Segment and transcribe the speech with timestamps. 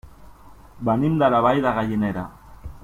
[0.89, 2.29] Venim de la Vall de Gallinera.